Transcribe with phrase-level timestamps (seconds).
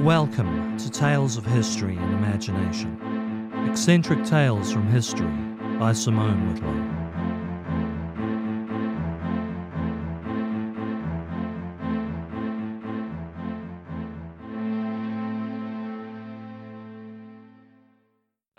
[0.00, 3.00] Welcome to Tales of History and Imagination.
[3.70, 5.32] Eccentric Tales from History
[5.78, 6.96] by Simone Whitlow.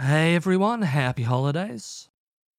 [0.02, 2.10] Hey everyone, happy holidays.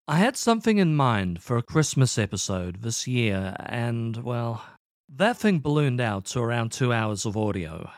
[0.07, 4.65] I had something in mind for a Christmas episode this year, and well,
[5.09, 7.91] that thing ballooned out to around two hours of audio.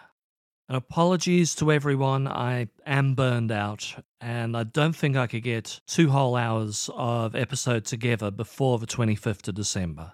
[0.70, 5.80] And apologies to everyone, I am burned out, and I don't think I could get
[5.88, 10.12] two whole hours of episode together before the 25th of December.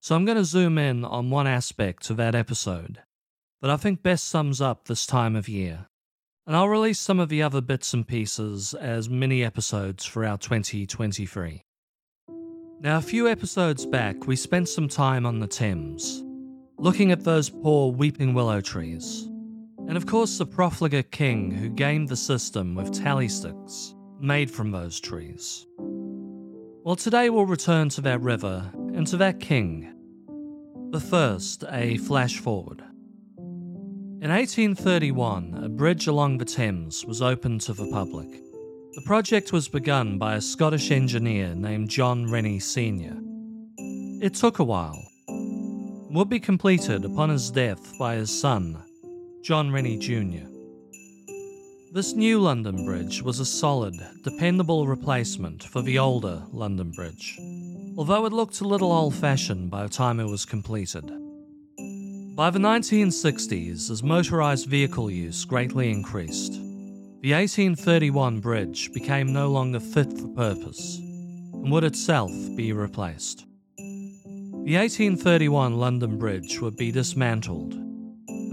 [0.00, 2.98] So I'm going to zoom in on one aspect of that episode
[3.60, 5.86] that I think best sums up this time of year.
[6.48, 10.36] And I'll release some of the other bits and pieces as mini episodes for our
[10.36, 11.62] 2023.
[12.80, 16.24] Now, a few episodes back, we spent some time on the Thames,
[16.76, 19.28] looking at those poor weeping willow trees.
[19.92, 24.70] And of course, the profligate king who gamed the system with tally sticks made from
[24.70, 25.66] those trees.
[26.82, 29.92] Well, today we'll return to that river and to that king.
[30.90, 32.82] But first, a flash forward.
[33.36, 38.30] In 1831, a bridge along the Thames was opened to the public.
[38.94, 43.18] The project was begun by a Scottish engineer named John Rennie Sr.
[44.22, 48.82] It took a while, would be completed upon his death by his son,
[49.42, 50.46] John Rennie Jr.
[51.92, 57.40] This new London Bridge was a solid, dependable replacement for the older London Bridge,
[57.98, 61.04] although it looked a little old fashioned by the time it was completed.
[62.36, 69.80] By the 1960s, as motorised vehicle use greatly increased, the 1831 bridge became no longer
[69.80, 73.44] fit for purpose and would itself be replaced.
[73.76, 77.81] The 1831 London Bridge would be dismantled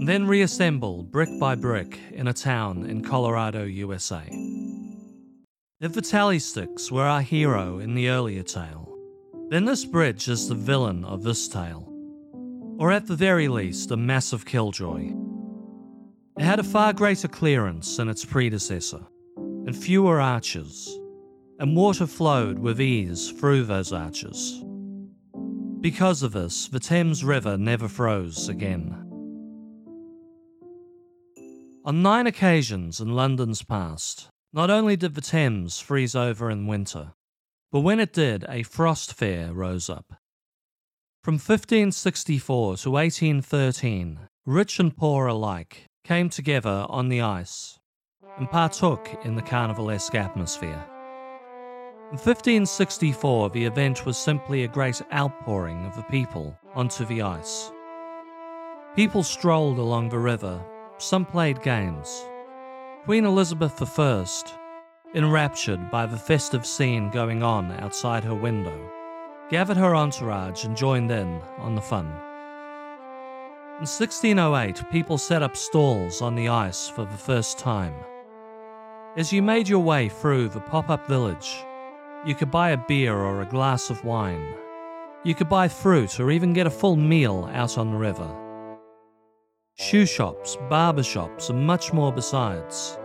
[0.08, 4.22] then reassembled brick by brick in a town in Colorado, USA.
[5.80, 8.96] If the sticks were our hero in the earlier tale,
[9.50, 11.86] then this bridge is the villain of this tale,
[12.78, 15.12] or at the very least, a massive killjoy.
[16.38, 19.00] It had a far greater clearance than its predecessor,
[19.36, 20.88] and fewer arches,
[21.58, 24.64] and water flowed with ease through those arches.
[25.80, 29.09] Because of this, the Thames River never froze again.
[31.82, 37.14] On nine occasions in London's past, not only did the Thames freeze over in winter,
[37.72, 40.12] but when it did, a frost fair rose up.
[41.24, 47.78] From 1564 to 1813, rich and poor alike came together on the ice
[48.36, 50.84] and partook in the carnivalesque atmosphere.
[52.10, 57.72] In 1564, the event was simply a great outpouring of the people onto the ice.
[58.96, 60.62] People strolled along the river,
[61.02, 62.24] some played games.
[63.04, 64.26] Queen Elizabeth I,
[65.14, 68.90] enraptured by the festive scene going on outside her window,
[69.50, 72.06] gathered her entourage and joined in on the fun.
[73.80, 77.94] In 1608, people set up stalls on the ice for the first time.
[79.16, 81.64] As you made your way through the pop up village,
[82.26, 84.54] you could buy a beer or a glass of wine.
[85.24, 88.49] You could buy fruit or even get a full meal out on the river.
[89.80, 92.98] Shoe shops, barber shops, and much more besides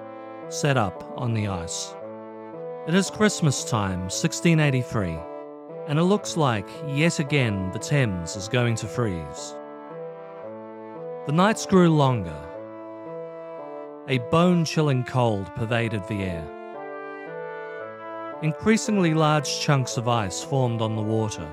[0.50, 1.96] set up on the ice.
[2.86, 5.18] It is Christmas time, 1683,
[5.88, 9.56] and it looks like yet again the Thames is going to freeze.
[11.28, 12.36] The nights grew longer.
[14.10, 16.46] A bone chilling cold pervaded the air.
[18.44, 21.50] Increasingly large chunks of ice formed on the water,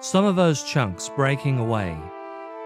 [0.00, 1.96] some of those chunks breaking away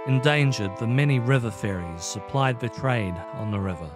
[0.07, 3.91] endangered the many river ferries supplied the trade on the river.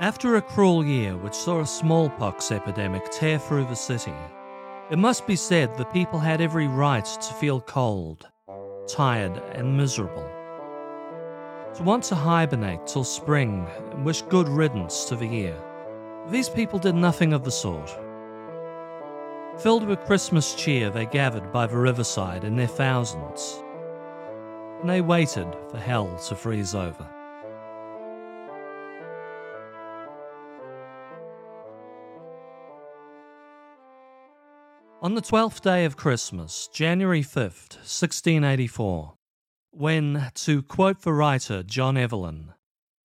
[0.00, 4.14] After a cruel year which saw a smallpox epidemic tear through the city,
[4.90, 8.26] it must be said the people had every right to feel cold,
[8.86, 10.26] tired, and miserable.
[11.74, 15.62] To want to hibernate till spring and wish good riddance to the year.
[16.30, 17.90] These people did nothing of the sort.
[19.58, 23.62] Filled with Christmas cheer, they gathered by the riverside in their thousands,
[24.80, 27.06] and they waited for hell to freeze over.
[35.00, 39.14] On the twelfth day of Christmas, January 5th, 1684,
[39.70, 42.52] when, to quote the writer John Evelyn,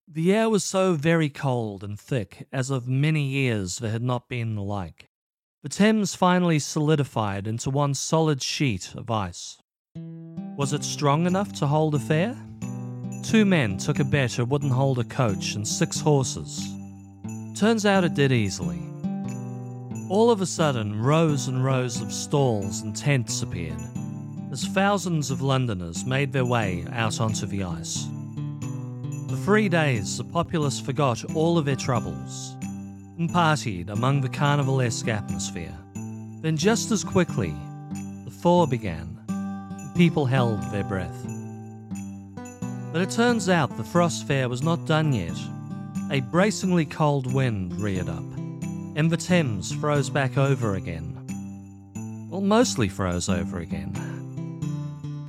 [0.08, 4.28] the air was so very cold and thick as of many years there had not
[4.28, 5.06] been the like.
[5.62, 9.58] The Thames finally solidified into one solid sheet of ice.
[10.56, 12.36] Was it strong enough to hold a fair?
[13.24, 16.74] two men took a bet it wouldn't hold a coach and six horses.
[17.54, 18.78] Turns out it did easily.
[20.10, 23.80] All of a sudden, rows and rows of stalls and tents appeared
[24.52, 28.06] as thousands of Londoners made their way out onto the ice.
[29.28, 32.56] For three days, the populace forgot all of their troubles
[33.18, 35.76] and partied among the carnivalesque atmosphere.
[36.42, 37.54] Then, just as quickly,
[38.24, 39.13] the thaw began,
[39.94, 41.26] people held their breath.
[42.92, 45.36] But it turns out the frost fair was not done yet.
[46.10, 48.24] A bracingly cold wind reared up,
[48.96, 51.10] and the Thames froze back over again.
[52.30, 53.94] Well, mostly froze over again.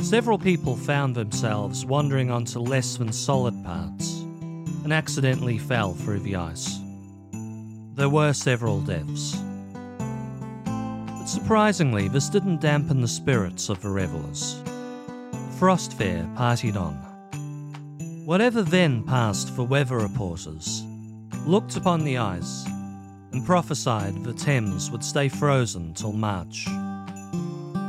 [0.02, 4.20] Several people found themselves wandering onto less than solid parts
[4.84, 6.80] and accidentally fell through the ice.
[7.96, 9.36] There were several deaths.
[11.26, 14.62] Surprisingly, this didn't dampen the spirits of the revellers.
[15.58, 16.94] Frost Fair partied on.
[18.26, 20.84] Whatever then passed for weather reporters
[21.46, 22.66] looked upon the ice
[23.32, 26.68] and prophesied the Thames would stay frozen till March.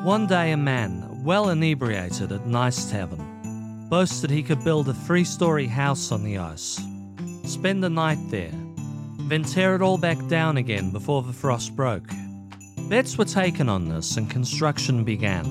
[0.03, 5.25] One day, a man, well inebriated at Nice Tavern, boasted he could build a three
[5.25, 6.81] story house on the ice,
[7.45, 8.55] spend the night there,
[9.29, 12.11] then tear it all back down again before the frost broke.
[12.89, 15.45] Bets were taken on this and construction began.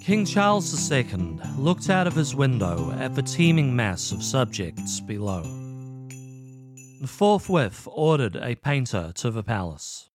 [0.00, 5.42] King Charles II looked out of his window at the teeming mass of subjects below,
[5.42, 10.08] and forthwith ordered a painter to the palace.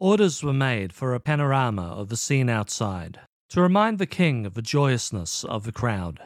[0.00, 3.20] Orders were made for a panorama of the scene outside
[3.50, 6.18] to remind the king of the joyousness of the crowd.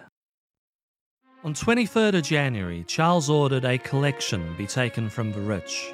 [1.42, 5.92] On 23rd of January, Charles ordered a collection be taken from the rich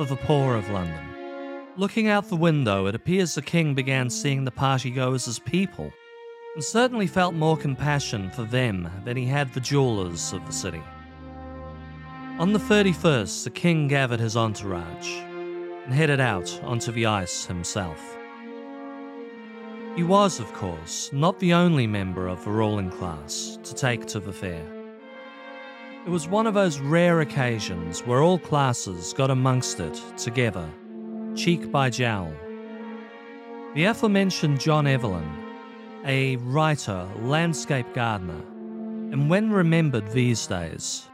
[0.00, 0.98] for the poor of London.
[1.76, 5.92] Looking out the window, it appears the king began seeing the partygoers as people,
[6.54, 10.82] and certainly felt more compassion for them than he had for jewelers of the city.
[12.38, 15.10] On the 31st, the king gathered his entourage
[15.84, 18.16] and headed out onto the ice himself.
[19.96, 24.18] He was, of course, not the only member of the ruling class to take to
[24.18, 24.79] the fair.
[26.06, 30.66] It was one of those rare occasions where all classes got amongst it together,
[31.34, 32.32] cheek by jowl.
[33.74, 35.30] The aforementioned John Evelyn,
[36.06, 38.42] a writer, landscape gardener,
[39.12, 41.06] and when remembered these days,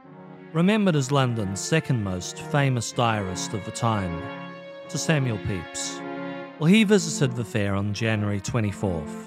[0.52, 4.22] remembered as London's second most famous diarist of the time,
[4.88, 6.00] to Samuel Pepys.
[6.60, 9.26] Well, he visited the fair on January 24th.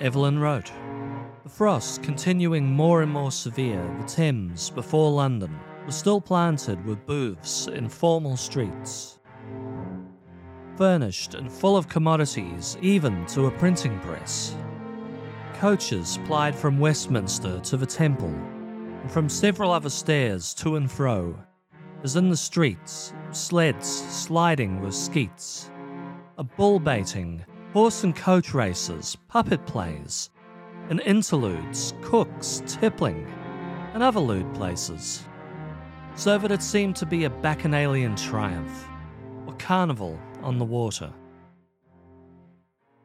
[0.00, 0.70] Evelyn wrote,
[1.42, 7.04] the frost continuing more and more severe, the Thames, before London, was still planted with
[7.04, 9.18] booths in formal streets.
[10.76, 14.54] Furnished and full of commodities, even to a printing press.
[15.54, 18.32] Coaches plied from Westminster to the Temple,
[19.02, 21.36] and from several other stairs to and fro,
[22.04, 25.72] as in the streets, sleds sliding with skeets,
[26.38, 30.30] a bull baiting, horse and coach races, puppet plays,
[30.90, 33.26] and interludes, cooks, tippling,
[33.94, 35.24] and other lewd places.
[36.14, 38.86] So that it seemed to be a bacchanalian triumph,
[39.46, 41.12] or carnival on the water.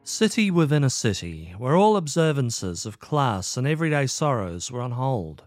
[0.02, 5.44] City within a city, where all observances of class and everyday sorrows were on hold.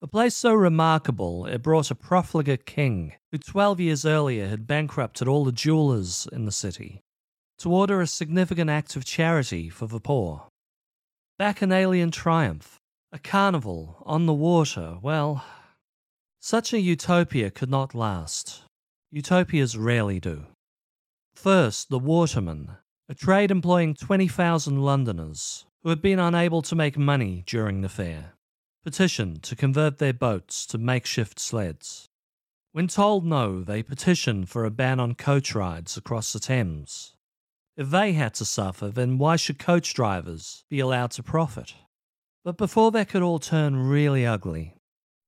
[0.00, 5.28] A place so remarkable it brought a profligate king, who twelve years earlier had bankrupted
[5.28, 7.02] all the jewellers in the city,
[7.58, 10.48] to order a significant act of charity for the poor.
[11.38, 12.78] Bacchanalian triumph,
[13.10, 15.44] a carnival on the water, well,
[16.40, 18.62] such a utopia could not last.
[19.10, 20.46] Utopias rarely do.
[21.34, 22.72] First, the watermen,
[23.08, 28.34] a trade employing 20,000 Londoners who had been unable to make money during the fair,
[28.84, 32.08] petitioned to convert their boats to makeshift sleds.
[32.72, 37.14] When told no, they petitioned for a ban on coach rides across the Thames.
[37.74, 41.72] If they had to suffer, then why should coach drivers be allowed to profit?
[42.44, 44.76] But before that could all turn really ugly,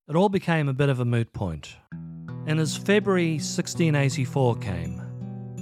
[0.08, 1.76] it all became a bit of a moot point.
[2.46, 5.00] And as February 1684 came,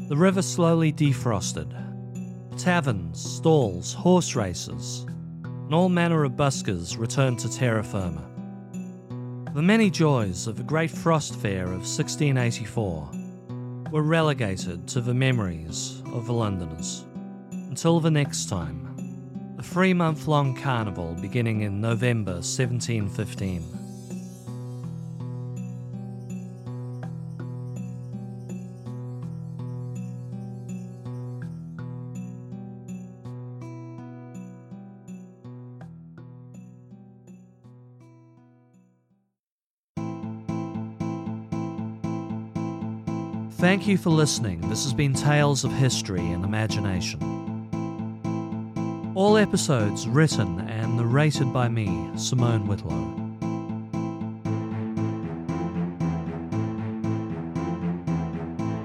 [0.09, 1.73] the river slowly defrosted.
[2.59, 5.07] Taverns, stalls, horse races,
[5.45, 8.29] and all manner of buskers returned to terra firma.
[9.55, 13.22] The many joys of the great frost fair of 1684
[13.93, 17.05] were relegated to the memories of the Londoners.
[17.51, 23.82] Until the next time, a three month long carnival beginning in November 1715.
[43.63, 44.61] Thank you for listening.
[44.69, 47.23] This has been Tales of History and Imagination.
[49.15, 52.91] All episodes written and narrated by me, Simone Whitlow.